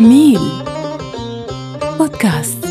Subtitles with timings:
[0.00, 0.38] ميل
[1.98, 2.66] بودكاست.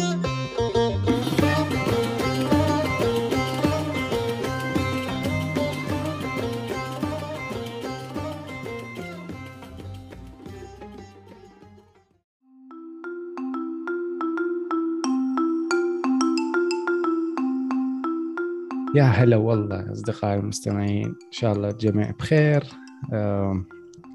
[18.95, 22.63] يا هلا والله أصدقائي المستمعين إن شاء الله الجميع بخير.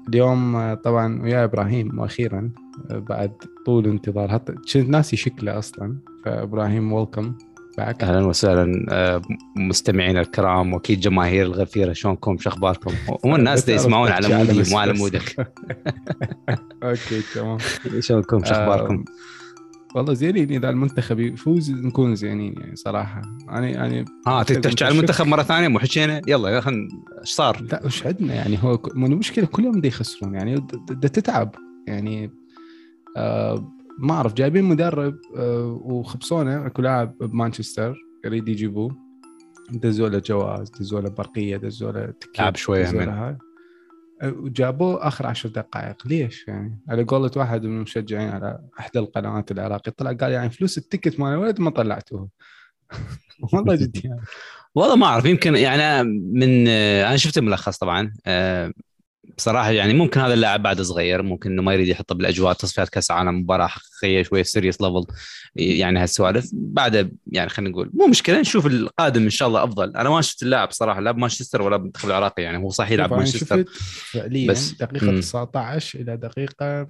[0.09, 2.51] اليوم طبعا ويا إبراهيم وأخيرا
[2.89, 3.31] بعد
[3.65, 4.29] طول انتظار.
[4.31, 5.97] حتى كنت ناسي شكله أصلا.
[6.25, 7.35] فإبراهيم welcome
[7.77, 9.21] back أهلا وسهلا آه،
[9.57, 12.93] مستمعينا الكرام وأكيد جماهير الغفيره شلونكم؟ شو أخباركم؟
[13.25, 15.35] هم الناس اللي يسمعون على مودي مو على مودك.
[16.83, 17.57] okay تمام.
[17.99, 19.05] شلونكم؟ شو أخباركم؟ آم،
[19.95, 20.51] والله زينين.
[20.51, 23.21] إذا المنتخب يفوز نكون زينين يعني صراحة.
[23.49, 26.87] أنا يعني ها تبي تحكي على المنتخب مرة ثانية مو حكينا؟ يلا خلينا
[27.21, 30.65] إيش صار؟ لا وش عندنا يعني؟ هو المشكلة كل يوم دا يخسرون يعني.
[31.01, 31.55] تتعب
[31.87, 32.25] يعني.
[32.25, 32.40] آه
[33.99, 37.95] ما أعرف جايبين مدرب آه وخبصونه أكو لاعب بمانشستر
[38.25, 38.97] يريد يجيبوه.
[39.71, 43.05] دزوا له جواز دزوا له برقية دزوا له لعب من.
[43.05, 43.37] له هاي.
[44.21, 46.07] آه، وجابوه آخر عشر دقائق.
[46.07, 49.91] ليش يعني؟ على قولة واحد من المشجعين على إحدى القنوات العراقية.
[49.91, 52.29] طلع قال يعني فلوس التكت مال الولد ما طلعتوه.
[53.53, 54.21] والله جد يعني.
[54.75, 58.13] والله ما أعرف يمكن يعني من آه، أنا شفت الملخص طبعا.
[58.25, 58.71] آه،
[59.37, 63.11] بصراحة يعني ممكن هذا اللاعب بعد صغير ممكن إنه ما يريد يحطه بالأجواء تصفيات كأس
[63.11, 65.05] عالم مباراة حقيقية شوية serious level
[65.55, 66.49] يعني هالسوالف.
[66.53, 69.97] بعد يعني خلينا نقول مو مشكلة نشوف القادم إن شاء الله أفضل.
[69.97, 73.63] أنا ما شفت اللاعب صراحة لا بمانشستر ولا بالمنتخب العراقي يعني هو صحيح يلعب مانشستر.
[74.11, 75.19] فعليا بس- دقيقة مم.
[75.19, 76.87] 19 إلى دقيقة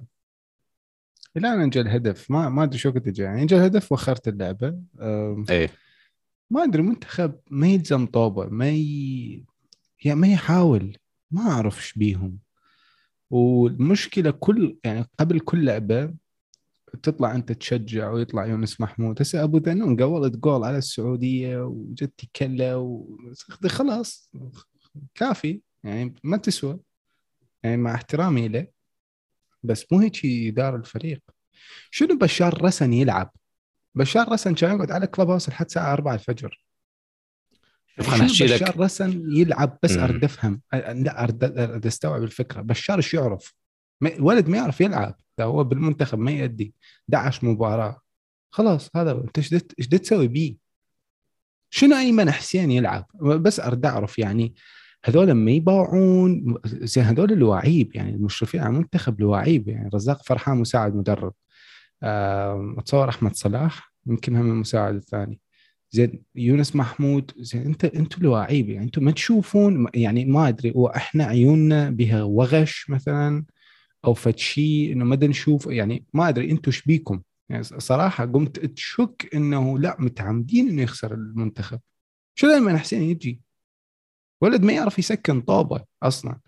[1.36, 3.26] إلى أن جاء الهدف ما ما أدري شو كنت جاي.
[3.26, 4.68] يعني جاء الهدف وخرت اللعبة.
[5.00, 5.70] أم، إيه.
[6.50, 9.44] ما أدري المنتخب ما يلزم طوبة ما ي...
[10.04, 10.96] يعني ما يحاول.
[11.32, 12.38] ما أعرف إيش بيهم.
[13.30, 16.14] والمشكلة كل يعني قبل كل لعبة
[17.02, 19.22] تطلع أنت تشجع ويطلع يونس محمود.
[19.22, 23.06] هسه أبو ذنون قولت جول على السعودية وجت كله و...
[23.68, 24.30] خلاص
[25.14, 25.60] كافي.
[25.84, 26.80] يعني ما تسوى.
[27.62, 28.66] يعني مع احترامي له
[29.62, 31.20] بس مو هيك يدار الفريق.
[31.90, 33.32] شنو بشار رسن يلعب؟
[33.94, 36.64] بشار رسن كان يقعد على كلوب هاوس لحد الساعة 4 الفجر.
[37.96, 39.96] شوف خليني احكي شنو لك بشار رسن يلعب بس.
[39.96, 42.60] ارد افهم لا أرد أستوعب الفكرة.
[42.62, 43.54] بشار إيش يعرف؟
[44.02, 45.16] الولد ما يعرف يلعب.
[45.38, 46.74] ده هو بالمنتخب ما يأدي.
[47.14, 48.00] 11 مباراة.
[48.50, 49.12] خلاص هذا.
[49.12, 50.56] أنت إيش تسوي بيه؟
[51.70, 54.54] شنو أيمن حسين يلعب؟ بس أرد أعرف يعني
[55.04, 59.90] هذول ما يباوعون زين هذول الواعيب يعني المشرفين على المنتخب الواعيب يعني.
[59.94, 61.34] رزاق فرحان مساعد مدرب.
[62.78, 65.40] أتصور أحمد صلاح يمكن هم المساعد الثاني.
[65.92, 71.24] زين يونس محمود زين انت أنتم الواعيب يعني أنتم ما تشوفون يعني ما ادري وإحنا
[71.24, 73.44] عيوننا بها وغش مثلا
[74.04, 77.22] أو فد شيء إنه ما نشوف يعني ما ادري أنتم إيش بيكم.
[77.48, 81.80] يعني صراحة قمت تشك إنه لا متعمدين إنه يخسر المنتخب.
[82.34, 83.40] شو دائما حسين يجي؟
[84.40, 86.40] ولد ما يعرف يسكن طوبة أصلا.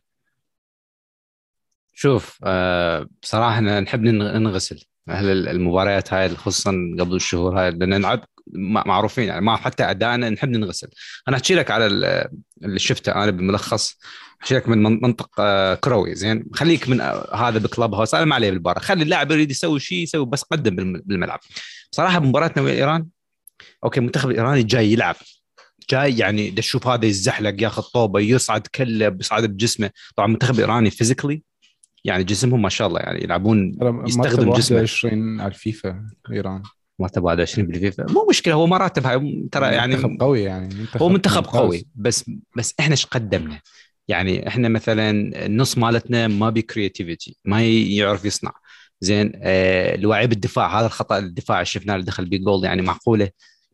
[1.92, 8.24] شوف آه بصراحه نحب ننغسل أهل المباريات هاي خصوصا قبل الشهور هاي لأن نلعب
[8.86, 10.88] معروفين يعني ما حتى أدائنا نحب ننغسل.
[11.28, 12.28] أنا أحكي لك على ال-
[12.64, 13.98] اللي شفته أنا بالملخص.
[14.42, 18.14] أحكي لك من من- منطق آه، كروي زين؟ خليك من آه، هذا بكلب هاوس.
[18.14, 21.40] أنا ما عليه بالمباراه خلي اللاعب يريد يسوي شيء يسوي بس قدم بالم- بالملعب.
[21.92, 23.06] بصراحة بمباراتنا ويا إيران
[23.84, 25.16] okay المنتخب الإيراني جاي يلعب.
[25.90, 29.90] جاي يعني تشوف هذا يزحلق ياخذ طوبة يصعد كله بيصعد بجسمه.
[30.16, 31.42] طبعا المنتخب الإيراني physically
[32.04, 34.76] يعني جسمهم ما شاء الله يعني يلعبون يستخدم جسمه.
[34.78, 36.62] 21 على الفيفا إيران.
[36.98, 41.08] مرتب 21 بالفيفا مو مشكلة هو مراتب هاي ترى يعني منتخب قوي يعني منتخب هو
[41.08, 41.44] منتخب.
[41.44, 43.60] قوي بس بس إحنا إيش قدمنا؟
[44.08, 45.10] يعني إحنا مثلا
[45.46, 48.52] النص مالتنا ما ب creativity ما يعرف يصنع
[49.00, 53.30] زين آه الوعي بالدفاع هذا الخطأ الدفاع شفناه اللي دخل بيه جول يعني معقولة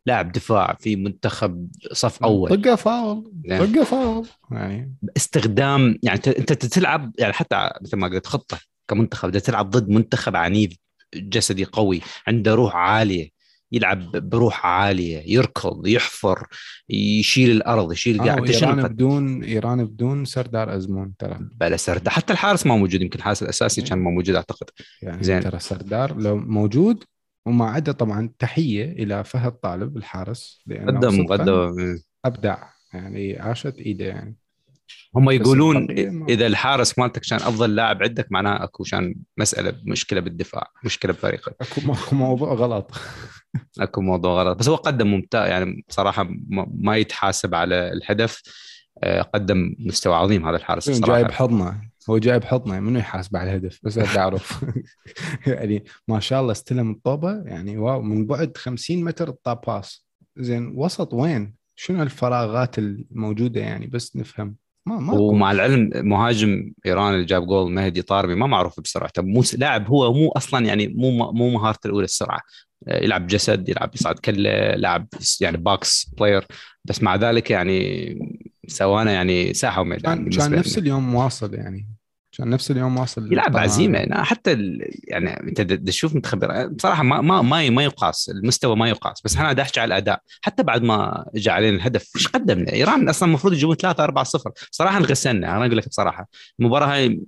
[0.07, 3.33] لاعب دفاع في منتخب صف أول طقه فاول.
[3.49, 8.59] طقه فاول يعني استخدام يعني أنت تلعب يعني حتى مثل ما قلت خطة
[8.89, 10.77] كمنتخب تلعب ضد منتخب عنيف
[11.15, 13.41] جسدي قوي عنده روح عالية
[13.73, 16.47] يلعب بروح عالية يركض يحفر
[16.89, 21.39] يشيل الأرض يشيل آه قاعد ايران بدون إيران بدون سردار أزمون ترى.
[21.61, 24.67] بلا سرد حتى الحارس ما موجود يمكن الحارس الأساسي كان ما موجود أعتقد.
[25.03, 25.41] يعني زين.
[25.41, 27.05] ترى سردار لو موجود
[27.47, 31.99] وما عدا طبعا تحية إلى فهد طالب الحارس لأنه قدم قدم.
[32.25, 32.63] أبدع
[32.95, 34.37] يعني عاشت إيده يعني.
[35.17, 35.91] هم يقولون
[36.29, 41.57] إذا الحارس مالتك كان أفضل لاعب عندك معناه أكو كان مسألة مشكلة بالدفاع مشكلة بفريقك.
[41.61, 42.91] أكو موضوع غلط.
[43.81, 44.59] أكو موضوع غلط.
[44.59, 46.29] بس هو قدم ممتاز يعني بصراحه
[46.75, 48.43] ما يتحاسب على الهدف.
[49.03, 53.51] آه، قدم مستوى عظيم هذا الحارس جاي بصراحه بحضنه هو جايب حضنه منو يحاسب على
[53.51, 54.65] الهدف؟ بس أعرف.
[55.47, 60.73] يعني ما شاء الله استلم الطوبة يعني wow من بعد 50 متر انطى pass زين
[60.77, 64.57] وسط وين؟ شنو الفراغات الموجودة يعني؟ بس نفهم.
[64.87, 69.43] ما ما ومع العلم مهاجم إيران اللي جاب جول مهدي طارمي ما معروف بسرعته مو
[69.59, 72.41] لاعب هو مو أصلا يعني مو مو مهارته الأولى السرعة.
[72.89, 75.07] يلعب جسد يلعب يصعد كلة لاعب
[75.41, 76.47] يعني box player
[76.85, 78.19] بس مع ذلك يعني
[78.67, 82.00] سوانا يعني ساحة وميدان كان, كان نفس اليوم واصل يعني.
[82.33, 84.57] كان نفس اليوم واصل يلعب عزيمه حتى
[85.05, 86.39] يعني أنت تشوف منتخب
[86.77, 88.31] بصراحة ما ما ما, ما يقاس.
[88.35, 89.23] المستوى ما يقاس.
[89.25, 90.21] بس أنا دا أحكي على الأداء.
[90.41, 94.53] حتى بعد ما جاء علينا الهدف إيش قدمنا؟ إيران أصلا المفروض يجيبون 3 4 0
[94.71, 95.57] صراحة انغسلنا.
[95.57, 96.29] أنا أقول لك بصراحة.
[96.61, 97.21] المباراة هاي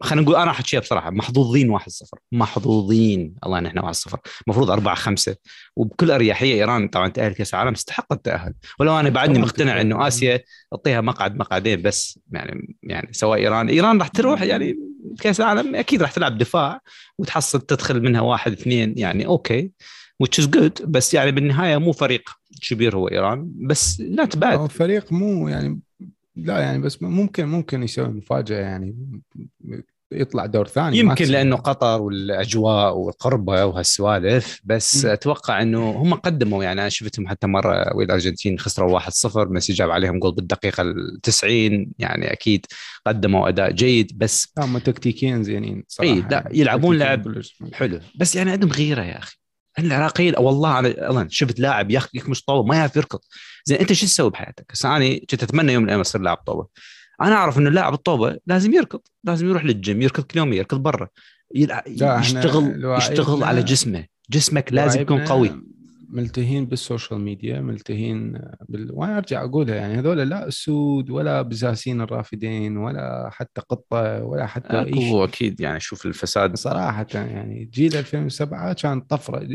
[0.00, 1.84] خلينا نقول أنا احكيها بصراحة محظوظين 1-0
[2.32, 3.34] محظوظين.
[3.46, 4.16] الله نحن 1-0
[4.46, 5.36] المفروض 4 5
[5.76, 8.54] وبكل أريحية إيران طبعا تأهل كأس العالم استحق التأهل.
[8.80, 10.40] ولو أنا بعدني مقتنع إنه آسيا
[10.70, 14.78] تعطيها مقعد مقعدين بس يعني يعني سواء إيران إيران راح تروح يعني
[15.20, 16.80] كأس العالم أكيد راح تلعب دفاع
[17.18, 19.70] وتحصل تدخل منها واحد اثنين يعني أوكي
[20.22, 20.86] which is good.
[20.86, 22.30] بس يعني بالنهاية مو فريق
[22.68, 25.80] كبير هو إيران بس لا تبعد فريق مو يعني
[26.36, 28.96] لا يعني بس ممكن ممكن يسوي مفاجأة يعني
[30.12, 35.08] يطلع دور ثاني يمكن لأنه قطر والأجواء والقربة وهالسوالف بس م.
[35.08, 39.90] أتوقع إنه هم قدموا يعني أنا شفتهم حتى مرة ويا الارجنتين خسروا 1-0 ميسي جاب
[39.90, 42.66] عليهم جول بالدقيقة ال 90 يعني أكيد
[43.06, 47.42] قدموا أداء جيد بس هم تكتيكيا زينين صراحة إي لا يلعبون لعب
[47.72, 48.00] حلو.
[48.14, 49.41] بس يعني عندهم غيرة يا أخي.
[49.78, 53.18] العراقيين والله أنا شفت لاعب يكمش طوبه ما يعرف يركض.
[53.64, 56.66] زين أنت شو تسوي بحياتك؟ هسه أنا كنت أتمنى يوم من الأيام أصير لاعب طوبه
[57.22, 61.08] أنا أعرف إنه اللاعب الطوبه لازم يركض لازم يروح للجيم يركض كل يوم يركض برا.
[61.86, 64.04] يشتغل يشتغل على جسمه.
[64.30, 65.62] جسمك لازم يكون قوي.
[66.12, 68.32] ملتهين بال social media ملتهين
[68.68, 68.88] بال...
[68.92, 74.80] وأنا أرجع أقولها يعني هذول لا أسود ولا بزازين الرافدين ولا حتى قطة ولا حتى
[74.80, 76.56] اي شيء أكيد يعني شوف الفساد.
[76.56, 79.48] صراحة يعني جيل 2007 كان طفرة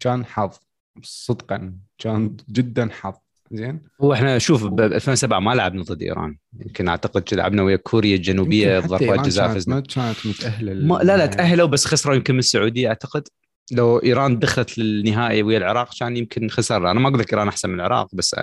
[0.00, 0.56] كان حظ
[1.02, 3.14] صدقا كان جدا حظ.
[3.52, 6.36] زين؟ هو إحنا شوف ب 2007 ما لعبنا ضد إيران.
[6.60, 9.74] يمكن أعتقد لعبنا ويا كوريا الجنوبية ضربات جزاء فزنا.
[9.74, 13.28] ما كانت متأهلة ما لا لا تأهلوا بس خسروا يمكن من السعودية أعتقد.
[13.72, 16.90] لو إيران دخلت للنهائي ويا العراق كان يمكن خسر.
[16.90, 18.36] أنا ما أقول لك إيران أحسن من العراق بس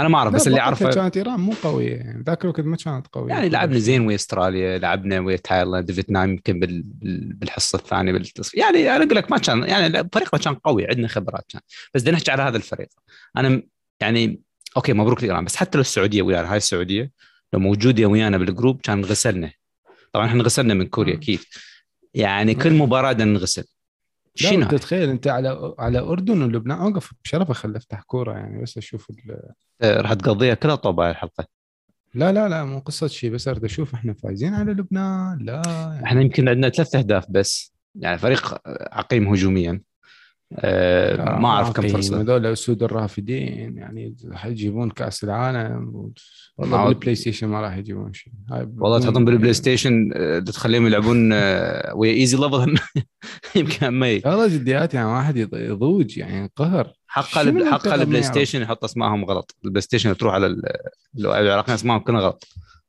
[0.00, 1.96] أنا ما أعرف بس اللي أعرفه كانت إيران مو قوية.
[1.96, 3.32] يعني ذاك الوقت ما كانت قوية.
[3.32, 6.60] يعني لعبنا زين ويا إستراليا لعبنا ويا تايلاند فيتنام يمكن
[7.40, 11.44] بالحصة الثانية بالتصفية يعني أنا أقول لك ما كان يعني فريقنا كان قوي عندنا خبرات
[11.48, 11.60] كان.
[11.94, 12.88] بس بدنا نحكي على هذا الفريق.
[13.36, 13.62] أنا
[14.00, 14.40] يعني
[14.76, 17.10] أوكي مبروك لإيران بس حتى لو السعودية ويانا هاي السعودية
[17.52, 19.52] لو موجودة ويانا بال group كان غسلنا.
[20.12, 21.40] طبعا إحنا غسلنا من كوريا أكيد.
[22.14, 23.64] يعني كل مباراة بدنا نغسل.
[24.48, 26.78] شنو؟ تتخيل أنت على على أردن ولبنان.
[26.78, 29.12] أوقف بشرف خل افتح كورة يعني بس أشوف
[29.82, 31.46] آه، راح تقضيها كلها طوبة الحلقة.
[32.14, 35.62] لا لا لا مو قصة شيء بس أريد أشوف إحنا فايزين على لبنان لا.
[35.66, 36.04] يعني.
[36.04, 37.72] إحنا يمكن عندنا ثلاث أهداف بس.
[37.94, 38.58] يعني فريق
[38.92, 39.80] عقيم هجوميا.
[40.54, 42.20] آه ما أعرف كم فرصة.
[42.20, 46.12] هذول اسود الرافدين يعني راح يجيبون كأس العالم
[46.58, 48.32] والله بالبلاي ستيشن ما راح يجيبون شيء.
[48.50, 52.78] والله تحطهم بالبلاي ستيشن آه، تخليهم يلعبون آه، ويا easy level
[53.56, 56.92] يمكن مي والله جديات يعني واحد يضوج يعني قهر.
[57.06, 59.56] حق حق البلاي ستيشن يحط أسمائهم غلط.
[59.64, 60.56] البلاي ستيشن تروح على
[61.18, 62.44] العراقيين اسمائهم كلها غلط.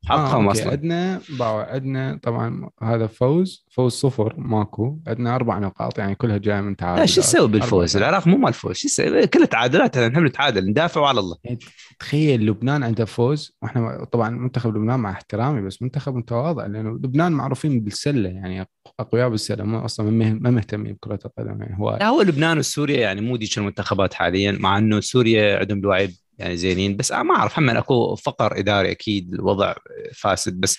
[0.06, 0.72] حقهم آه أصلا.
[0.72, 5.00] عندنا عندنا طبعا هذا فوز فوز صفر ماكو.
[5.08, 7.00] عندنا أربع نقاط يعني كلها جاية من تعادل.
[7.00, 8.76] لا شو تسوي بالفوز؟ العراق مو مال فوز.
[8.76, 11.36] شو تسوي؟ كلها تعادلات نحب نتعادل ندافع على الله.
[11.44, 11.60] يعني
[12.00, 17.32] تخيل لبنان عنده فوز وإحنا طبعا منتخب لبنان مع احترامي بس منتخب متواضع لأنه لبنان
[17.32, 18.68] معروفين بالسلة يعني
[19.00, 23.22] أقوياء بالسلة مو أصلا ما مهتمين بكرة القدم يعني هو لا هو لبنان وسوريا يعني
[23.22, 26.10] مو ديك المنتخبات حاليا مع إنه سوريا عندهم الوعي
[26.42, 26.98] يعني زينين.
[26.98, 29.74] بس ما أعرف هم أكو فقر إداري أكيد الوضع
[30.14, 30.60] فاسد.
[30.60, 30.78] بس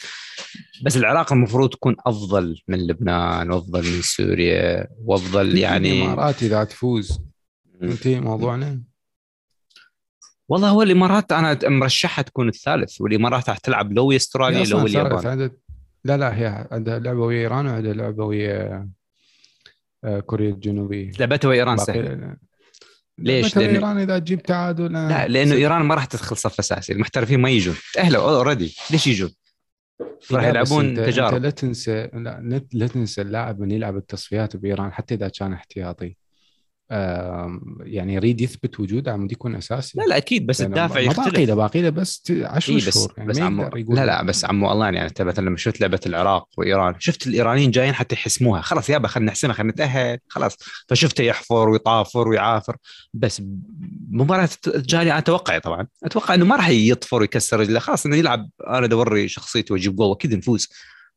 [0.85, 7.21] بس العراق المفروض تكون أفضل من لبنان وأفضل من سوريا وأفضل يعني الإمارات إذا تفوز.
[7.83, 8.83] انتهي موضوعنا؟
[10.49, 15.51] والله هو الإمارات أنا مرشحها تكون الثالث والإمارات راح تلعب لو أستراليا لو اليابان.
[16.05, 18.89] لا لا هي عندها لعبة ويا إيران وعندها لعبة ويا
[20.05, 21.13] آه، كوريا الجنوبية.
[21.19, 22.37] لعبتها ويا إيران سهله
[23.19, 27.41] ليش؟ لأن إيران إذا تجيب تعادل لا لأنه إيران ما راح تدخل صف أساسي المحترفين
[27.41, 27.77] ما يجون.
[27.95, 29.31] تاهلوا اوريدي ليش يجون؟
[30.33, 31.35] راح يلعبون تجارب.
[31.35, 36.17] أنت لا تنسى لا, لا تنسى اللاعب من يلعب التصفيات بإيران حتى إذا كان احتياطي.
[37.81, 39.99] يعني يريد يثبت وجوده عم يكون أساسي.
[39.99, 41.39] لا لا أكيد بس الدافع ما باقي يختلف.
[41.39, 44.73] له باقي له بس 10 إيه بس شهور يعني بس عمو لا لا بس عمو
[44.73, 48.61] الله يعني انت مثلا لما شفت لعبة العراق وإيران شفت الإيرانيين جايين حتى يحسموها.
[48.61, 50.57] خلاص يابا خلينا نحسمها خلينا نتأهل خلاص.
[50.89, 52.77] فشفته يحفر ويطافر ويعافر.
[53.15, 53.43] بس
[54.11, 57.79] مباراة الجاية أنا أتوقع طبعا أتوقع إنه ما راح يطفر ويكسر رجله.
[57.79, 60.69] خلاص إنه يلعب أنا دوري شخصيته وأجيب جول أكيد نفوز.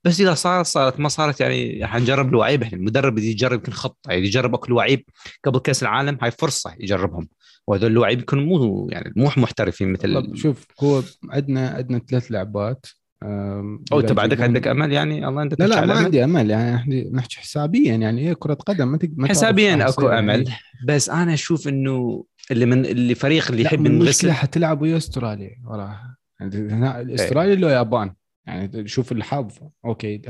[0.05, 4.11] بس إذا صارت صارت ما صارت يعني حنجرب الوعيب إحنا المدرب يجي يجرب يمكن خطة
[4.11, 5.05] يعني يجرب أكل وعيب
[5.43, 7.27] قبل كأس العالم هاي فرصة يجربهم.
[7.67, 12.85] وهذول اللاعبين يكونوا مو يعني مو محترفين مثل شوف هو عندنا عندنا ثلاث لعبات.
[13.23, 16.95] أو أنت بعدك عندك أمل يعني؟ الله أنت لا لا ما؟ عندي أمل يعني إحنا
[17.11, 20.29] نحكي حسابيا يعني إيه كرة قدم ما ما حسابيا أكو أمل.
[20.29, 20.59] يعني.
[20.87, 24.97] بس أنا أشوف إنه اللي من اللي فريق اللي يحب من المشكلة ينغسل حتلعب ويا
[24.97, 28.13] أستراليا وراها يعني هنا أستراليا لو يابان.
[28.47, 29.51] يعني شوف الحظ
[29.85, 30.21] okay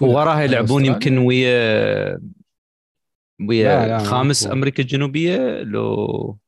[0.00, 0.84] ووراها على يلعبون.
[0.84, 2.20] يمكن ويا لا،
[3.48, 4.54] ويا لا، خامس ماكو.
[4.56, 6.38] أمريكا الجنوبية لو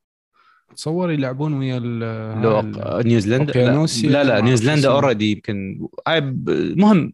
[0.76, 3.52] تصور يلعبون ويا لو ال- نيوزيلندا.
[3.62, 4.88] لا لا, لا نيوزيلندا.
[4.90, 5.86] already يمكن.
[6.08, 7.12] المهم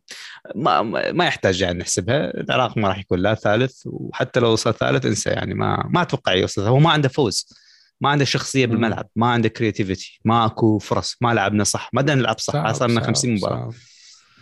[0.55, 0.83] ما
[1.13, 2.41] ما يحتاج يعني نحسبها.
[2.41, 6.35] العراق ما راح يكون لا ثالث وحتى لو وصل ثالث انسى يعني ما ما أتوقع
[6.35, 7.68] يوصل هو ما عنده فوز.
[8.01, 8.73] ما عنده شخصية مم.
[8.73, 12.91] بالملعب ما عنده creativity ما أكو فرص ما لعبنا صح ما بدنا نلعب صح صار
[12.91, 13.71] لنا صعب- 50 مباراة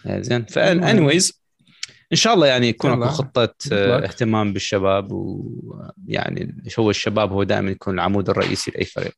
[0.05, 0.21] صعب.
[0.23, 0.47] زين المهم.
[0.81, 1.43] ف anyways
[2.13, 3.05] إن شاء الله يعني يكون أكو.
[3.07, 4.05] خطة آه،.
[4.05, 9.15] اهتمام بالشباب ويعني هو الشباب هو دائما يكون العمود الرئيسي لأي فريق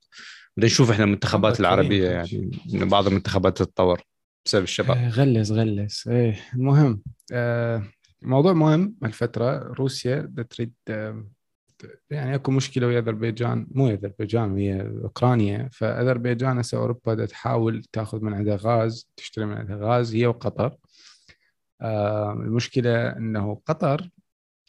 [0.56, 1.60] بدنا نشوف إحنا المنتخبات.
[1.60, 4.00] العربية يعني بعض المنتخبات تتطور
[4.46, 7.02] بسبب الشباب آه، غلس غلس إيه المهم
[7.32, 7.82] آه،
[8.22, 10.72] موضوع مهم الفترة روسيا تريد
[12.10, 15.68] يعني أكو مشكلة ويا أذربيجان مو أذربيجان ويا أوكرانيا.
[15.72, 20.76] فأذربيجان هسه أوروبا بدها تحاول تأخذ من عندها غاز تشتري من عندها غاز هي وقطر.
[21.82, 24.10] آه، المشكلة إنه قطر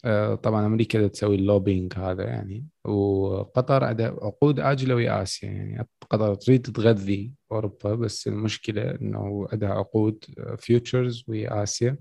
[0.06, 2.66] آه، طبعا أمريكا بدها تسوي ال lobbying هذا يعني.
[2.86, 5.88] وقطر عندها عقود آجلة ويا آسيا يعني.
[6.10, 10.25] قطر تريد تغذي أوروبا بس المشكلة إنه عندها عقود
[10.58, 11.98] فيوتشرز ويا آسيا.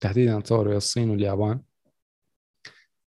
[0.00, 1.60] تحديدا اتصور ويا الصين واليابان.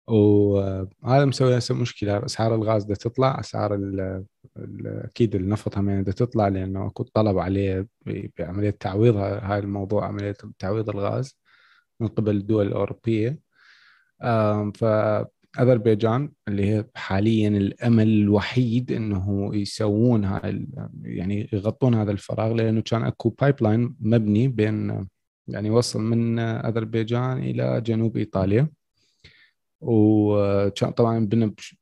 [0.07, 3.79] وهذا مسوي هسه مشكله أسعار الغاز بدها تطلع أسعار
[4.85, 7.87] أكيد النفط هم بدها تطلع لأنه أكو طلب عليه
[8.39, 11.37] بعملية تعويض هاي الموضوع عملية تعويض الغاز
[11.99, 13.39] من قبل الدول الأوروبية.
[14.75, 20.67] فاذربيجان اللي هي حاليا الأمل الوحيد إنه يسوون هاي
[21.03, 25.07] يعني يغطون هذا الفراغ لأنه كان أكو pipeline مبني بين
[25.47, 28.69] يعني وصل من أذربيجان إلى جنوب إيطاليا.
[29.81, 31.77] وكان طبعا بنا بش-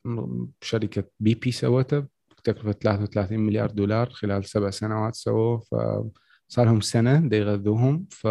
[0.62, 5.60] بشركة بي بي سوته بتكلفة 33 مليار دولار خلال سبع سنوات سووه.
[5.60, 8.06] فصار لهم سنة دا يغذوهم.
[8.12, 8.28] ف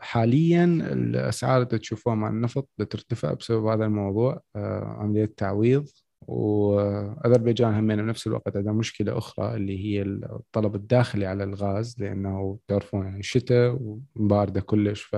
[0.00, 5.88] حاليا الأسعار اللي تشوفوها مع النفط ترتفع بسبب هذا الموضوع آه، عملية تعويض
[6.28, 13.06] وأذربيجان همين بنفس الوقت عندها مشكلة أخرى اللي هي الطلب الداخلي على الغاز لأنه تعرفون
[13.06, 13.78] يعني شتاء
[14.16, 15.02] وباردة كلش.
[15.02, 15.16] ف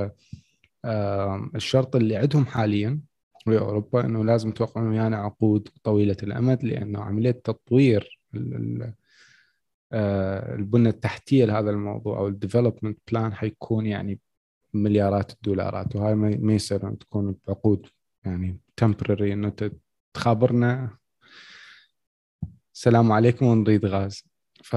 [1.54, 3.00] الشرط اللي عندهم حاليا
[3.46, 8.20] باوروبا إنه لازم توقعون ويانا عقود طويلة الأمد لأنه عملية تطوير
[9.92, 14.20] آه، البنيه التحتية لهذا الموضوع أو ال development plan حيكون يعني
[14.74, 17.86] مليارات الدولارات وهاي ما يصير تكون بعقود
[18.24, 19.52] يعني temporary إنه
[20.14, 20.96] تخابرنا.
[22.74, 24.24] السلام عليكم ونريد غاز.
[24.64, 24.76] ف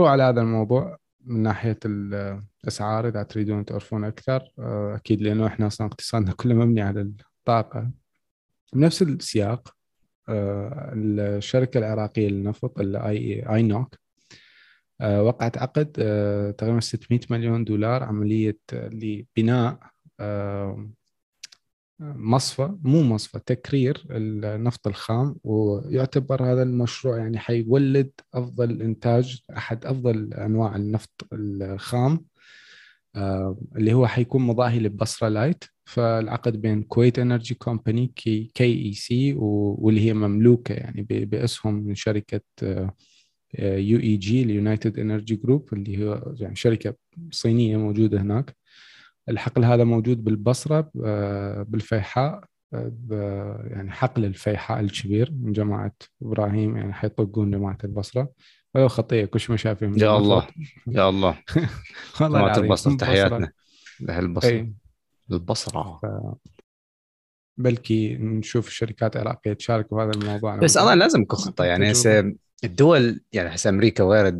[0.00, 0.99] على هذا الموضوع.
[1.24, 6.80] من ناحية الأسعار إذا تريدون تعرفون أكثر آه، أكيد لأنه إحنا أصلا اقتصادنا كله مبني
[6.80, 7.90] على الطاقة.
[8.72, 9.76] بنفس السياق
[10.28, 13.94] آه، الشركة العراقية للنفط ال INOC
[15.02, 19.78] وقعت عقد آه، تقريبا 600 مليون دولار عملية لبناء
[22.00, 30.34] مصفى مو مصفى تكرير النفط الخام ويعتبر هذا المشروع يعني حيولد أفضل إنتاج أحد أفضل
[30.34, 32.24] أنواع النفط الخام
[33.16, 35.64] آه، اللي هو حيكون مضاهي للبصرة Light.
[35.84, 42.40] فالعقد بين Kuwait Energy Company KEC واللي هي مملوكة يعني باسهم من شركة
[43.58, 46.94] UEG ال United Energy Group اللي هو يعني شركة
[47.30, 48.56] صينية موجودة هناك.
[49.28, 50.90] الحقل هذا موجود بالبصرة
[51.62, 52.44] بالفيحاء
[53.70, 58.32] يعني حقل الفيحاء الكبير من جماعة إبراهيم يعني حيطقون جماعة البصرة.
[58.74, 60.46] ولو خطيه كل ما شايفين يا الله
[60.86, 61.38] يا الله.
[62.20, 62.96] والله جماعة البصرة.
[62.96, 63.52] تحياتنا
[64.00, 64.70] لاهل البصره
[65.30, 66.00] البصره
[67.58, 70.56] بلكي نشوف الشركات العراقيه تشارك بهذا الموضوع.
[70.56, 71.92] بس أنا لازم يكون خطه يعني.
[71.92, 74.30] هسه الدول يعني هسه أمريكا وغيرها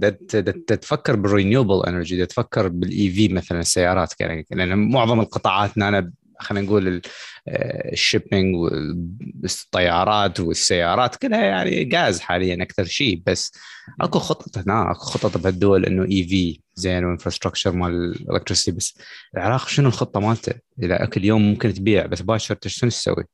[0.76, 6.66] تفكر بال renewable energy تفكر بال EV مثلا السيارات يعني لأن معظم القطاعات أنا خلينا
[6.66, 7.02] نقول ال-
[7.92, 13.52] ال shipping والطيارات والسيارات كلها يعني غاز حاليا أكثر شيء بس
[14.00, 18.98] أكو خطط هنا أكو خطط بهالدول إنه EV زين و infrastructure مال ال electricity بس
[19.34, 23.24] العراق شنو الخطة مالته؟ إذا أكل يوم ممكن تبيع بس باكر شنو تسوي؟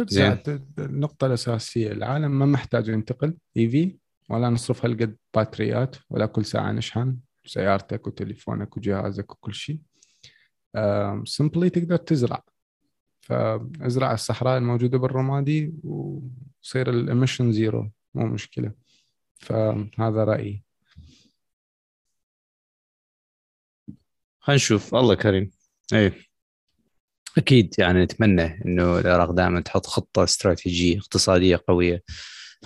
[0.00, 0.38] زين.
[0.78, 1.92] النقطة الأساسية.
[1.92, 3.96] العالم ما محتاج ينتقل EV
[4.28, 9.80] ولا نصرف هالقد باتريات ولا كل ساعة نشحن سيارتك وتليفونك وجهازك وكل شيء.
[11.24, 12.42] simply تقدر تزرع.
[13.20, 18.72] فازرع الصحراء الموجودة بالرمادي وصير ال emission zero مو مشكلة.
[19.36, 20.64] فهذا رأيي.
[24.40, 24.94] خلينا نشوف.
[24.94, 25.50] الله كريم.
[25.92, 26.27] إيه.
[27.38, 32.02] أكيد يعني نتمنى إنه العراق دائما تحط خطة استراتيجية اقتصادية قوية.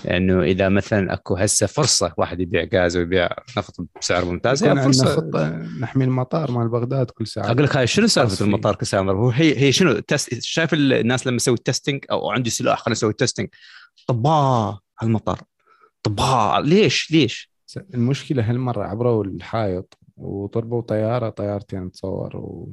[0.04, 3.28] لأنه إذا مثلا أكو هسه فرصة واحد يبيع غاز ويبيع
[3.58, 5.16] نفط بسعر ممتاز هي فرصة.
[5.16, 5.48] خطة
[5.80, 7.46] نحمي المطار مال بغداد كل ساعة.
[7.46, 11.26] أقول لك هاي شنو سالفة المطار كل ساعه هو هي هي شنو؟ test شايف الناس
[11.26, 13.48] لما يسوي testing أو عندي سلاح خلينا نسوي testing
[14.08, 15.40] طب اه المطار.
[16.02, 17.52] طب اه ليش؟ ليش؟
[17.94, 22.72] المشكلة هالمرة عبروا الحائط وضربوا طيارة طيارتين تصور و...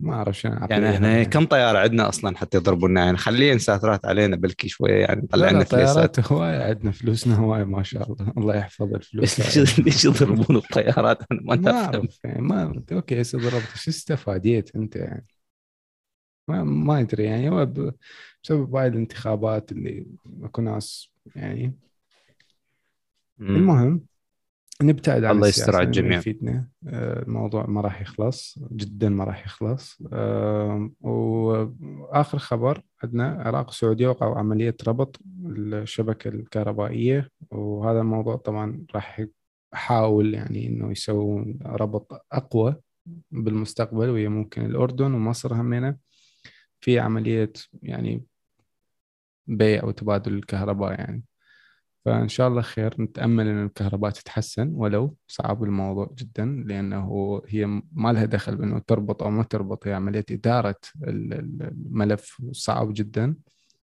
[0.00, 1.24] ما أعرف شنو يعني إحنا يعني.
[1.24, 5.62] كم طيارة عندنا أصلا حتى يضربونا يعني خلينا ساترات علينا بلكي شوية يعني طلع لنا
[5.62, 8.32] طيارات هواية عندنا فلوسنا هواية ما شاء الله.
[8.38, 9.58] الله يحفظ الفلوس.
[9.80, 14.96] ليش يضربون الطيارات؟ أنا ما ما أعرف يعني ما أوكي هسه ضربت؟ شو استفاديت أنت
[14.96, 15.26] يعني؟
[16.48, 17.66] ما ما أدري يعني هو
[18.42, 20.06] بسبب هاي الانتخابات اللي
[20.42, 21.74] أكو ناس يعني.
[23.40, 24.09] المهم
[24.82, 26.18] نبتعد عن الله يستر على الجميع.
[26.18, 26.68] يفيدنا.
[26.88, 30.02] آه، الموضوع ما راح يخلص جدا ما راح يخلص.
[31.00, 39.26] وآخر خبر عندنا العراق والسعوديه وقعوا عملية ربط الشبكة الكهربائية وهذا الموضوع طبعا راح
[39.74, 42.76] يحاول يعني إنه يسوون ربط أقوى
[43.30, 45.96] بالمستقبل وهي ممكن الأردن ومصر همينة.
[46.80, 48.24] في عملية يعني
[49.46, 51.24] بيع وتبادل الكهرباء يعني.
[52.04, 53.02] فإن شاء الله خير.
[53.02, 59.22] نتأمل أن الكهرباء تتحسن ولو صعب الموضوع جدا لأنه هي ما لها دخل بأنه تربط
[59.22, 59.86] أو ما تربط.
[59.86, 63.36] هي عملية إدارة الملف صعب جدا.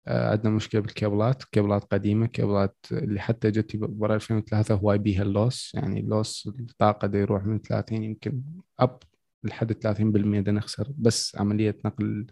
[0.08, 1.44] آه، عندنا مشكلة بالكيبلات.
[1.44, 5.72] كيبلات قديمة كيبلات اللي حتى جت برا 2003 هواي بيها ال loss.
[5.74, 8.42] يعني ال loss الطاقة دا يروح من 30 يمكن
[8.80, 8.98] up
[9.44, 12.26] لحد 30% دا نخسر بس عملية نقل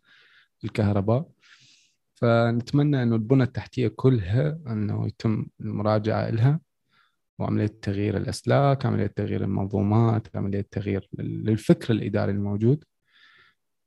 [0.64, 1.28] الكهرباء.
[2.14, 6.60] فنتمنى إنه البنى التحتية كلها إنه يتم المراجعة لها
[7.38, 12.84] وعملية تغيير الأسلاك، عملية تغيير المنظومات، عملية تغيير للفكر الإداري الموجود.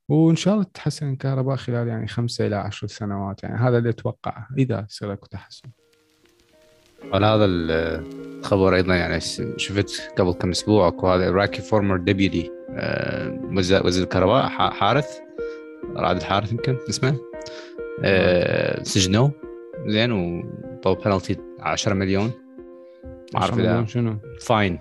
[0.09, 4.47] وإن شاء الله تتحسن الكهرباء خلال يعني خمسة إلى عشر سنوات يعني هذا اللي اتوقعه
[4.57, 5.69] إذا يصير اكو تحسن.
[7.13, 9.19] على هذا الخبر أيضا يعني
[9.57, 12.51] شفت قبل كم أسبوع أكو هذا عراقي former deputy
[13.53, 15.19] وزير الكهرباء حارث
[15.95, 17.19] رعد الحارث يمكن اسمه
[18.03, 19.31] آه سجنوه
[19.87, 22.31] زين وطلب بنالتي 10 مليون.
[23.33, 24.79] ما أعرف إذا شنو؟ فاين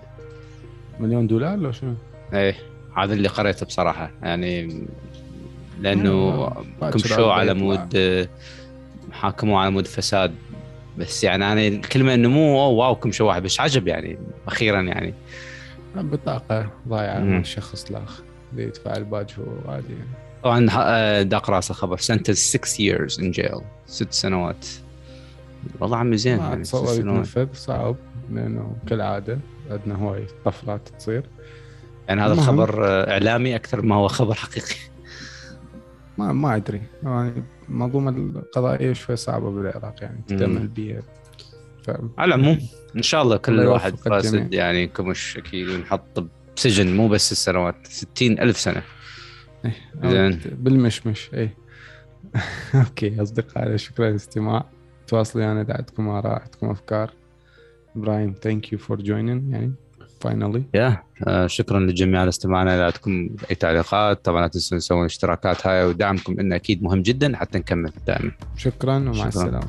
[0.99, 1.93] مليون دولار لو شنو؟
[2.33, 2.55] إيه
[2.97, 4.11] هذا اللي قريته بصراحة.
[4.21, 4.85] يعني
[5.81, 6.49] لأنه
[6.81, 8.27] كمشوا على مود آه،
[9.11, 10.35] حاكموا على مود فساد.
[10.97, 15.13] بس يعني أنا الكلمة إنه مو wow كمشوا واحد بس عجب يعني أخيرا يعني.
[15.95, 18.01] بطاقة ضايعة من شخص اللي
[18.55, 20.09] يدفع الباج هو عادي يعني.
[20.43, 23.61] طبعا آه، داق راس الخبر سنتز 6 years in jail.
[23.85, 24.65] ست سنوات.
[25.79, 27.95] والله عمي زين يعني اتصور يتنفذ صعب
[28.31, 29.39] لأنه كالعادة
[29.71, 31.23] عندنا هواي طفرات تصير.
[32.07, 34.75] يعني هذا الخبر آه، إعلامي أكثر ما هو خبر حقيقي.
[36.17, 36.81] ما ما أدري.
[37.03, 41.01] يعني المنظومه القضائية شوي صعبة بالعراق يعني تتامل بها
[41.83, 41.89] ف...
[42.17, 42.59] على العموم
[42.95, 46.27] إن شاء الله كل واحد فاسد يعني كمش أكيد ينحط
[46.57, 48.83] بسجن مو بس السنوات 60 ألف سنة.
[49.65, 51.49] إيه، زين بالمشمش اي
[52.75, 54.65] okay أصدقائي شكرا للاستماع.
[55.07, 57.13] تواصلوا يعني اذا عندكم اراء عندكم أفكار.
[57.95, 59.73] إبراهيم thank you for joining يعني
[60.21, 61.03] finally يا
[61.47, 66.33] شكرا للجميع على استماعنا اذا عندكم أي تعليقات طبعا لا تنسوا تسوون الاشتراكات هاي ودعمكم
[66.33, 68.31] لنا أكيد مهم جدا حتى نكمل دائما.
[68.57, 69.27] شكرا ومع شكرا.
[69.27, 69.67] السلامة.